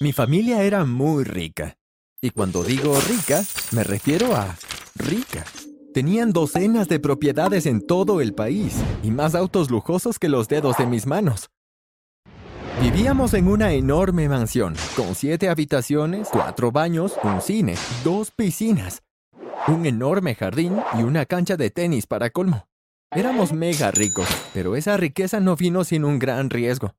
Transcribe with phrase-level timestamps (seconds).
[0.00, 1.76] Mi familia era muy rica.
[2.20, 4.56] Y cuando digo rica, me refiero a
[4.94, 5.44] rica.
[5.92, 10.76] Tenían docenas de propiedades en todo el país y más autos lujosos que los dedos
[10.76, 11.50] de mis manos.
[12.80, 19.02] Vivíamos en una enorme mansión, con siete habitaciones, cuatro baños, un cine, dos piscinas,
[19.66, 22.68] un enorme jardín y una cancha de tenis para colmo.
[23.10, 26.94] Éramos mega ricos, pero esa riqueza no vino sin un gran riesgo.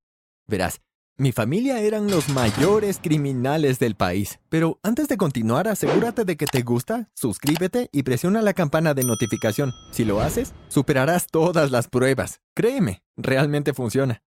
[0.48, 0.82] Verás,
[1.20, 4.40] mi familia eran los mayores criminales del país.
[4.48, 9.04] Pero antes de continuar, asegúrate de que te gusta, suscríbete y presiona la campana de
[9.04, 9.74] notificación.
[9.92, 12.40] Si lo haces, superarás todas las pruebas.
[12.56, 14.24] Créeme, realmente funciona.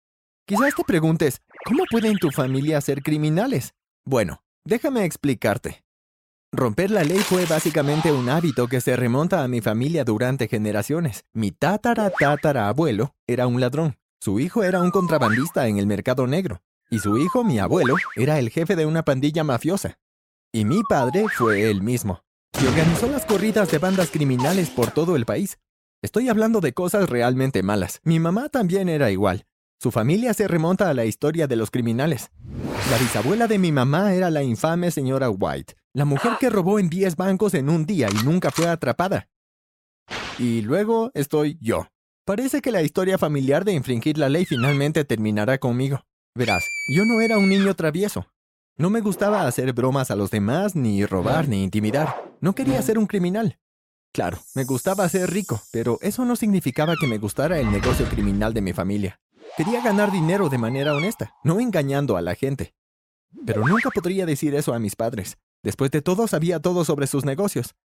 [0.45, 3.73] Quizás te preguntes, ¿cómo pueden tu familia ser criminales?
[4.05, 5.85] Bueno, déjame explicarte.
[6.51, 11.23] Romper la ley fue básicamente un hábito que se remonta a mi familia durante generaciones.
[11.31, 13.95] Mi tatara tatara abuelo era un ladrón.
[14.19, 16.61] Su hijo era un contrabandista en el mercado negro.
[16.93, 19.97] Y su hijo, mi abuelo, era el jefe de una pandilla mafiosa.
[20.51, 22.21] Y mi padre fue él mismo.
[22.61, 25.57] Y organizó las corridas de bandas criminales por todo el país.
[26.03, 28.01] Estoy hablando de cosas realmente malas.
[28.03, 29.45] Mi mamá también era igual.
[29.79, 32.29] Su familia se remonta a la historia de los criminales.
[32.91, 36.89] La bisabuela de mi mamá era la infame señora White, la mujer que robó en
[36.89, 39.29] 10 bancos en un día y nunca fue atrapada.
[40.37, 41.87] Y luego estoy yo.
[42.25, 46.03] Parece que la historia familiar de infringir la ley finalmente terminará conmigo.
[46.33, 48.25] Verás, yo no era un niño travieso.
[48.77, 52.23] No me gustaba hacer bromas a los demás, ni robar, ni intimidar.
[52.39, 53.59] No quería ser un criminal.
[54.13, 58.53] Claro, me gustaba ser rico, pero eso no significaba que me gustara el negocio criminal
[58.53, 59.19] de mi familia.
[59.57, 62.73] Quería ganar dinero de manera honesta, no engañando a la gente.
[63.45, 65.37] Pero nunca podría decir eso a mis padres.
[65.63, 67.75] Después de todo, sabía todo sobre sus negocios.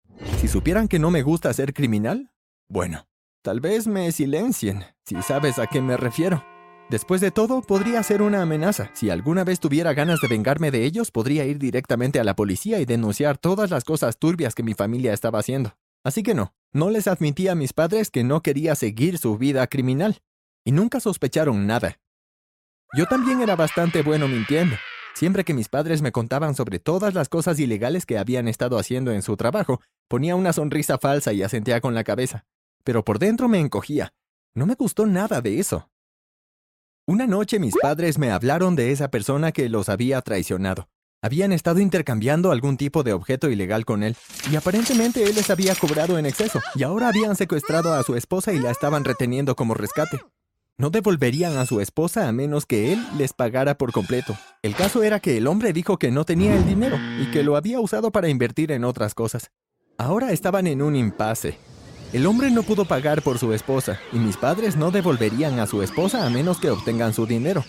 [0.40, 2.30] Si supieran que no me gusta ser criminal,
[2.68, 3.08] bueno,
[3.42, 6.44] tal vez me silencien, si sabes a qué me refiero.
[6.88, 8.90] Después de todo, podría ser una amenaza.
[8.94, 12.78] Si alguna vez tuviera ganas de vengarme de ellos, podría ir directamente a la policía
[12.78, 15.76] y denunciar todas las cosas turbias que mi familia estaba haciendo.
[16.04, 19.66] Así que no, no les admití a mis padres que no quería seguir su vida
[19.66, 20.22] criminal
[20.64, 21.98] y nunca sospecharon nada.
[22.96, 24.76] Yo también era bastante bueno mintiendo.
[25.16, 29.10] Siempre que mis padres me contaban sobre todas las cosas ilegales que habían estado haciendo
[29.10, 32.44] en su trabajo, ponía una sonrisa falsa y asentía con la cabeza.
[32.84, 34.12] Pero por dentro me encogía.
[34.54, 35.90] No me gustó nada de eso.
[37.08, 40.88] Una noche mis padres me hablaron de esa persona que los había traicionado.
[41.22, 44.16] Habían estado intercambiando algún tipo de objeto ilegal con él,
[44.50, 48.52] y aparentemente él les había cobrado en exceso, y ahora habían secuestrado a su esposa
[48.52, 50.20] y la estaban reteniendo como rescate.
[50.78, 54.36] No devolverían a su esposa a menos que él les pagara por completo.
[54.62, 57.56] El caso era que el hombre dijo que no tenía el dinero y que lo
[57.56, 59.52] había usado para invertir en otras cosas.
[59.96, 61.56] Ahora estaban en un impasse.
[62.12, 65.82] El hombre no pudo pagar por su esposa y mis padres no devolverían a su
[65.82, 67.64] esposa a menos que obtengan su dinero.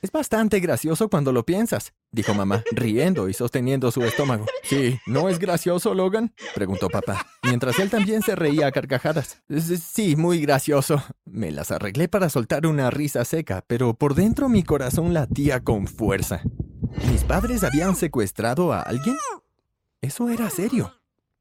[0.00, 4.46] Es bastante gracioso cuando lo piensas, dijo mamá, riendo y sosteniendo su estómago.
[4.62, 6.34] Sí, ¿no es gracioso, Logan?
[6.54, 9.42] preguntó papá, mientras él también se reía a carcajadas.
[9.48, 11.02] Sí, muy gracioso.
[11.24, 15.86] Me las arreglé para soltar una risa seca, pero por dentro mi corazón latía con
[15.86, 16.42] fuerza.
[17.10, 19.16] ¿Mis padres habían secuestrado a alguien?
[20.00, 20.92] Eso era serio.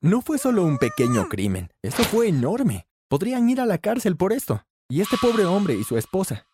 [0.03, 2.87] No fue solo un pequeño crimen, eso fue enorme.
[3.07, 4.65] Podrían ir a la cárcel por esto.
[4.89, 6.45] Y este pobre hombre y su esposa.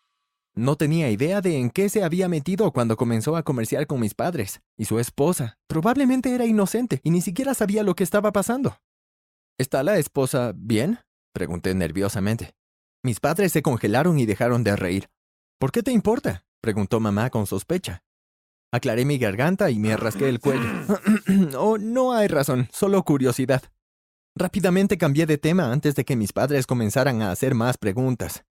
[0.54, 4.14] No tenía idea de en qué se había metido cuando comenzó a comerciar con mis
[4.14, 8.78] padres, y su esposa probablemente era inocente y ni siquiera sabía lo que estaba pasando.
[9.58, 11.00] ¿Está la esposa bien?
[11.32, 12.54] pregunté nerviosamente.
[13.02, 15.10] Mis padres se congelaron y dejaron de reír.
[15.58, 16.44] ¿Por qué te importa?
[16.60, 18.04] preguntó mamá con sospecha.
[18.72, 20.68] Aclaré mi garganta y me rasqué el cuello.
[21.58, 23.62] oh, no hay razón, solo curiosidad.
[24.36, 28.44] Rápidamente cambié de tema antes de que mis padres comenzaran a hacer más preguntas.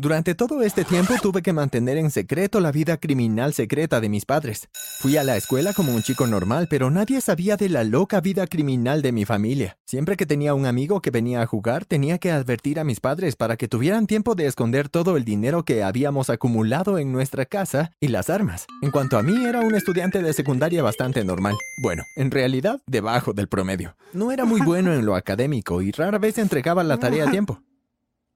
[0.00, 4.24] Durante todo este tiempo tuve que mantener en secreto la vida criminal secreta de mis
[4.24, 4.68] padres.
[5.00, 8.46] Fui a la escuela como un chico normal, pero nadie sabía de la loca vida
[8.46, 9.76] criminal de mi familia.
[9.84, 13.34] Siempre que tenía un amigo que venía a jugar, tenía que advertir a mis padres
[13.34, 17.90] para que tuvieran tiempo de esconder todo el dinero que habíamos acumulado en nuestra casa
[17.98, 18.66] y las armas.
[18.82, 21.56] En cuanto a mí, era un estudiante de secundaria bastante normal.
[21.82, 23.96] Bueno, en realidad, debajo del promedio.
[24.12, 27.60] No era muy bueno en lo académico y rara vez entregaba la tarea a tiempo.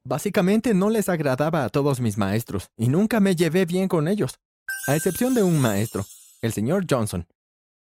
[0.05, 4.41] Básicamente no les agradaba a todos mis maestros y nunca me llevé bien con ellos,
[4.89, 6.05] a excepción de un maestro,
[6.41, 7.29] el señor Johnson.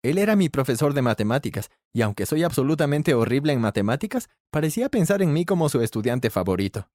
[0.03, 5.21] Él era mi profesor de matemáticas, y aunque soy absolutamente horrible en matemáticas, parecía pensar
[5.21, 6.89] en mí como su estudiante favorito.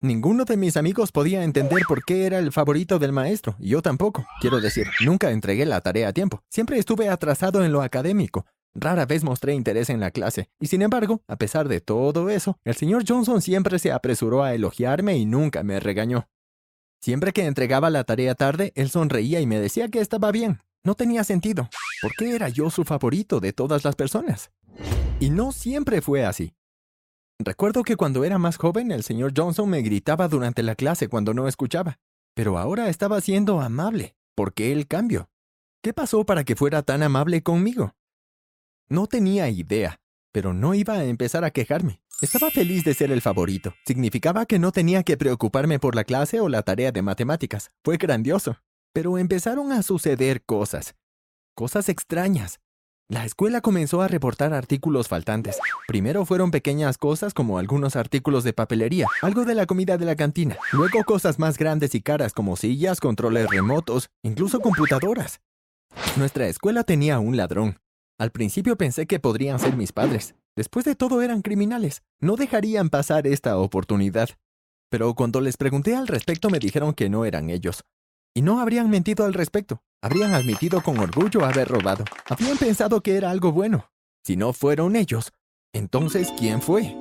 [0.00, 3.82] Ninguno de mis amigos podía entender por qué era el favorito del maestro, y yo
[3.82, 4.26] tampoco.
[4.40, 6.44] Quiero decir, nunca entregué la tarea a tiempo.
[6.48, 8.46] Siempre estuve atrasado en lo académico,
[8.78, 12.58] Rara vez mostré interés en la clase, y sin embargo, a pesar de todo eso,
[12.62, 16.28] el señor Johnson siempre se apresuró a elogiarme y nunca me regañó.
[17.00, 20.60] Siempre que entregaba la tarea tarde, él sonreía y me decía que estaba bien.
[20.84, 21.70] No tenía sentido.
[22.02, 24.50] ¿Por qué era yo su favorito de todas las personas?
[25.20, 26.54] Y no siempre fue así.
[27.38, 31.32] Recuerdo que cuando era más joven el señor Johnson me gritaba durante la clase cuando
[31.32, 31.98] no escuchaba,
[32.34, 34.16] pero ahora estaba siendo amable.
[34.34, 35.30] ¿Por qué el cambio?
[35.82, 37.95] ¿Qué pasó para que fuera tan amable conmigo?
[38.88, 39.98] No tenía idea,
[40.32, 42.00] pero no iba a empezar a quejarme.
[42.22, 43.74] Estaba feliz de ser el favorito.
[43.84, 47.72] Significaba que no tenía que preocuparme por la clase o la tarea de matemáticas.
[47.84, 48.56] Fue grandioso.
[48.92, 50.94] Pero empezaron a suceder cosas.
[51.54, 52.60] Cosas extrañas.
[53.08, 55.58] La escuela comenzó a reportar artículos faltantes.
[55.88, 60.16] Primero fueron pequeñas cosas como algunos artículos de papelería, algo de la comida de la
[60.16, 60.56] cantina.
[60.72, 65.40] Luego cosas más grandes y caras como sillas, controles remotos, incluso computadoras.
[66.16, 67.78] Nuestra escuela tenía un ladrón.
[68.18, 70.34] Al principio pensé que podrían ser mis padres.
[70.56, 72.02] Después de todo eran criminales.
[72.18, 74.30] No dejarían pasar esta oportunidad.
[74.88, 77.84] Pero cuando les pregunté al respecto me dijeron que no eran ellos.
[78.34, 79.82] Y no habrían mentido al respecto.
[80.02, 82.04] Habrían admitido con orgullo haber robado.
[82.28, 83.90] Habían pensado que era algo bueno.
[84.24, 85.32] Si no fueron ellos,
[85.74, 86.94] entonces ¿quién fue?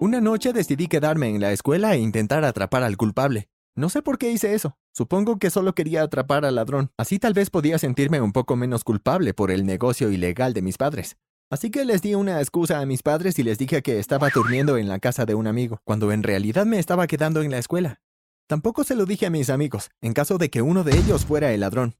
[0.00, 3.48] Una noche decidí quedarme en la escuela e intentar atrapar al culpable.
[3.74, 4.76] No sé por qué hice eso.
[4.94, 6.90] Supongo que solo quería atrapar al ladrón.
[6.98, 10.76] Así tal vez podía sentirme un poco menos culpable por el negocio ilegal de mis
[10.76, 11.16] padres.
[11.50, 14.76] Así que les di una excusa a mis padres y les dije que estaba durmiendo
[14.76, 18.00] en la casa de un amigo, cuando en realidad me estaba quedando en la escuela.
[18.46, 21.52] Tampoco se lo dije a mis amigos, en caso de que uno de ellos fuera
[21.52, 21.96] el ladrón.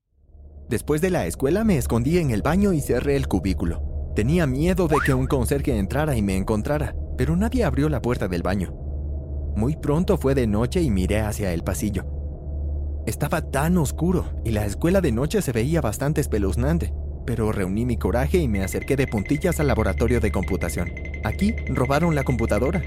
[0.68, 4.12] Después de la escuela me escondí en el baño y cerré el cubículo.
[4.14, 8.28] Tenía miedo de que un conserje entrara y me encontrara, pero nadie abrió la puerta
[8.28, 8.74] del baño.
[9.56, 12.21] Muy pronto fue de noche y miré hacia el pasillo.
[13.04, 16.94] Estaba tan oscuro y la escuela de noche se veía bastante espeluznante,
[17.26, 20.92] pero reuní mi coraje y me acerqué de puntillas al laboratorio de computación.
[21.24, 22.80] Aquí robaron la computadora.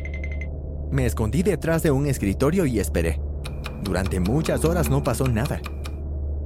[0.90, 3.20] Me escondí detrás de un escritorio y esperé.
[3.84, 5.60] Durante muchas horas no pasó nada.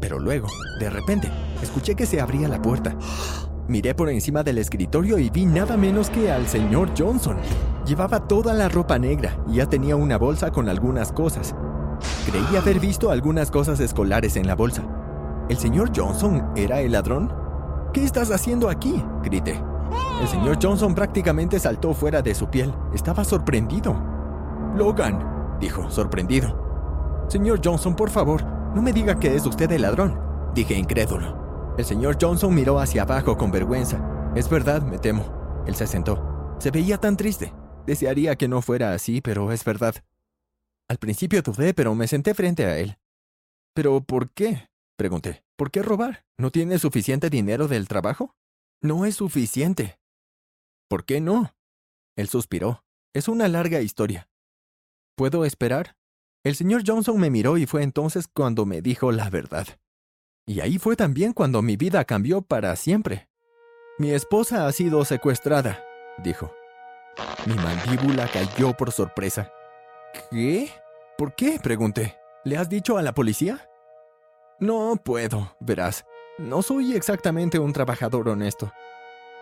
[0.01, 0.47] Pero luego,
[0.79, 1.29] de repente,
[1.61, 2.97] escuché que se abría la puerta.
[3.67, 7.37] Miré por encima del escritorio y vi nada menos que al señor Johnson.
[7.85, 11.53] Llevaba toda la ropa negra y ya tenía una bolsa con algunas cosas.
[12.29, 14.83] Creí haber visto algunas cosas escolares en la bolsa.
[15.49, 17.33] ¿El señor Johnson era el ladrón?
[17.91, 19.03] ¿Qué estás haciendo aquí?
[19.23, 19.59] grité.
[20.21, 22.71] El señor Johnson prácticamente saltó fuera de su piel.
[22.93, 23.99] Estaba sorprendido.
[24.75, 27.25] Logan, dijo, sorprendido.
[27.29, 28.45] Señor Johnson, por favor,
[28.75, 30.19] no me diga que es usted el ladrón,
[30.53, 31.73] dije incrédulo.
[31.79, 33.97] El señor Johnson miró hacia abajo con vergüenza.
[34.35, 35.25] Es verdad, me temo.
[35.65, 36.55] Él se sentó.
[36.59, 37.55] Se veía tan triste.
[37.87, 39.95] Desearía que no fuera así, pero es verdad.
[40.89, 42.97] Al principio dudé, pero me senté frente a él.
[43.73, 44.69] ¿Pero por qué?
[44.97, 45.43] pregunté.
[45.55, 46.25] ¿Por qué robar?
[46.37, 48.35] ¿No tiene suficiente dinero del trabajo?
[48.81, 49.99] No es suficiente.
[50.89, 51.55] ¿Por qué no?
[52.17, 52.83] Él suspiró.
[53.13, 54.29] Es una larga historia.
[55.15, 55.95] ¿Puedo esperar?
[56.43, 59.67] El señor Johnson me miró y fue entonces cuando me dijo la verdad.
[60.47, 63.29] Y ahí fue también cuando mi vida cambió para siempre.
[63.99, 65.83] Mi esposa ha sido secuestrada,
[66.23, 66.53] dijo.
[67.45, 69.51] Mi mandíbula cayó por sorpresa.
[70.31, 70.71] ¿Qué?
[71.17, 71.59] ¿Por qué?
[71.61, 72.17] pregunté.
[72.43, 73.69] ¿Le has dicho a la policía?
[74.59, 76.05] No puedo, verás.
[76.37, 78.71] No soy exactamente un trabajador honesto.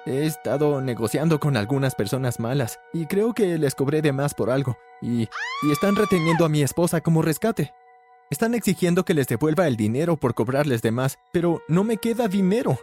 [0.05, 4.49] He estado negociando con algunas personas malas y creo que les cobré de más por
[4.49, 7.73] algo y, y están reteniendo a mi esposa como rescate.
[8.29, 12.27] Están exigiendo que les devuelva el dinero por cobrarles de más, pero no me queda
[12.27, 12.77] dinero.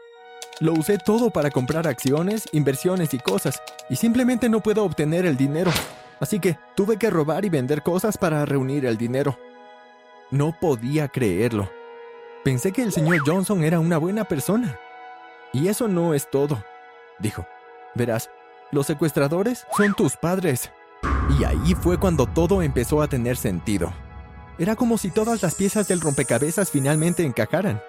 [0.60, 5.36] Lo usé todo para comprar acciones, inversiones y cosas, y simplemente no puedo obtener el
[5.36, 5.72] dinero.
[6.20, 9.38] Así que tuve que robar y vender cosas para reunir el dinero.
[10.30, 11.70] No podía creerlo.
[12.44, 14.78] Pensé que el señor Johnson era una buena persona.
[15.52, 16.62] Y eso no es todo
[17.18, 17.46] dijo.
[17.94, 18.30] Verás,
[18.70, 20.70] los secuestradores son tus padres.
[21.38, 23.92] Y ahí fue cuando todo empezó a tener sentido.
[24.58, 27.82] Era como si todas las piezas del rompecabezas finalmente encajaran.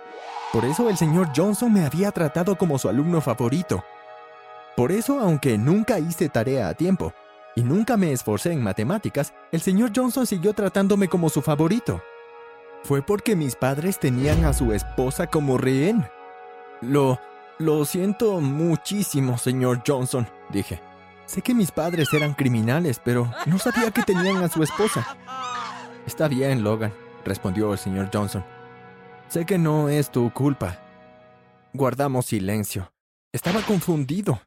[0.52, 3.84] Por eso el señor Johnson me había tratado como su alumno favorito.
[4.76, 7.14] Por eso, aunque nunca hice tarea a tiempo
[7.56, 12.02] y nunca me esforcé en matemáticas, el señor Johnson siguió tratándome como su favorito.
[12.84, 16.06] Fue porque mis padres tenían a su esposa como rehén.
[16.82, 17.20] Lo
[17.58, 20.82] lo siento muchísimo, señor Johnson, dije.
[21.26, 25.16] Sé que mis padres eran criminales, pero no sabía que tenían a su esposa.
[26.06, 26.94] Está bien, Logan,
[27.24, 28.44] respondió el señor Johnson.
[29.30, 30.78] Sé que no es tu culpa.
[31.74, 32.92] Guardamos silencio.
[33.32, 34.42] Estaba confundido.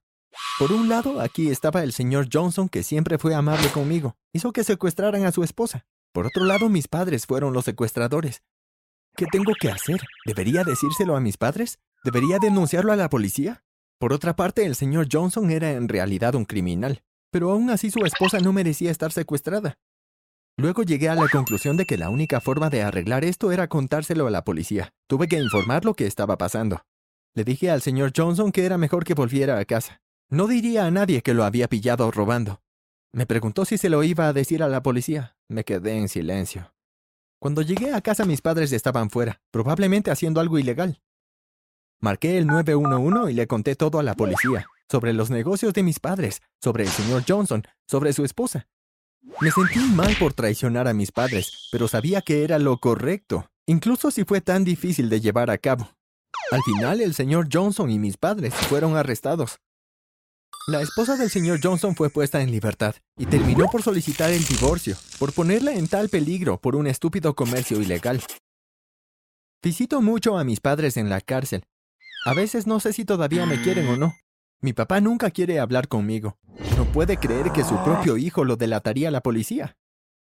[0.59, 4.17] Por un lado, aquí estaba el señor Johnson, que siempre fue amable conmigo.
[4.33, 5.87] Hizo que secuestraran a su esposa.
[6.13, 8.43] Por otro lado, mis padres fueron los secuestradores.
[9.17, 10.01] ¿Qué tengo que hacer?
[10.27, 11.79] ¿Debería decírselo a mis padres?
[12.05, 13.65] ¿Debería denunciarlo a la policía?
[13.99, 18.05] Por otra parte, el señor Johnson era en realidad un criminal, pero aún así su
[18.05, 19.79] esposa no merecía estar secuestrada.
[20.57, 24.27] Luego llegué a la conclusión de que la única forma de arreglar esto era contárselo
[24.27, 24.93] a la policía.
[25.09, 26.83] Tuve que informar lo que estaba pasando.
[27.35, 30.01] Le dije al señor Johnson que era mejor que volviera a casa.
[30.31, 32.61] No diría a nadie que lo había pillado robando.
[33.13, 35.37] Me preguntó si se lo iba a decir a la policía.
[35.49, 36.75] Me quedé en silencio.
[37.39, 41.01] Cuando llegué a casa mis padres estaban fuera, probablemente haciendo algo ilegal.
[42.01, 45.99] Marqué el 911 y le conté todo a la policía, sobre los negocios de mis
[45.99, 48.69] padres, sobre el señor Johnson, sobre su esposa.
[49.41, 54.11] Me sentí mal por traicionar a mis padres, pero sabía que era lo correcto, incluso
[54.11, 55.89] si fue tan difícil de llevar a cabo.
[56.51, 59.59] Al final, el señor Johnson y mis padres fueron arrestados.
[60.69, 64.97] La esposa del señor Johnson fue puesta en libertad y terminó por solicitar el divorcio,
[65.19, 68.23] por ponerla en tal peligro por un estúpido comercio ilegal.
[69.63, 71.65] Visito mucho a mis padres en la cárcel.
[72.27, 74.15] A veces no sé si todavía me quieren o no.
[74.61, 76.37] Mi papá nunca quiere hablar conmigo.
[76.77, 79.79] No puede creer que su propio hijo lo delataría a la policía.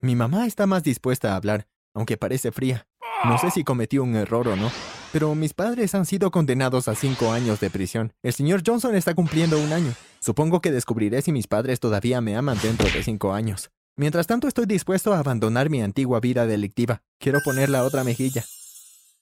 [0.01, 2.88] Mi mamá está más dispuesta a hablar, aunque parece fría.
[3.26, 4.72] No sé si cometió un error o no,
[5.12, 8.14] pero mis padres han sido condenados a cinco años de prisión.
[8.22, 9.94] El señor Johnson está cumpliendo un año.
[10.20, 13.72] Supongo que descubriré si mis padres todavía me aman dentro de cinco años.
[13.96, 17.02] Mientras tanto, estoy dispuesto a abandonar mi antigua vida delictiva.
[17.20, 18.46] Quiero poner la otra mejilla.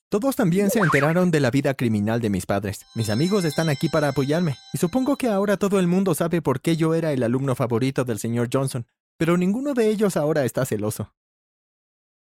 [0.10, 2.82] Todos también se enteraron de la vida criminal de mis padres.
[2.96, 6.60] Mis amigos están aquí para apoyarme, y supongo que ahora todo el mundo sabe por
[6.60, 8.86] qué yo era el alumno favorito del señor Johnson,
[9.18, 11.14] pero ninguno de ellos ahora está celoso.